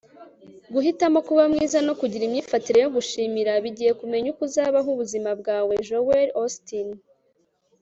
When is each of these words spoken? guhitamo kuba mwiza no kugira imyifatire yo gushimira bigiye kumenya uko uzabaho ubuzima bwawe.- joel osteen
guhitamo 0.73 1.19
kuba 1.27 1.43
mwiza 1.51 1.77
no 1.87 1.93
kugira 1.99 2.23
imyifatire 2.25 2.77
yo 2.83 2.89
gushimira 2.95 3.51
bigiye 3.63 3.91
kumenya 3.99 4.27
uko 4.31 4.41
uzabaho 4.47 4.87
ubuzima 4.91 5.29
bwawe.- 5.39 5.73
joel 5.87 6.27
osteen 6.43 6.89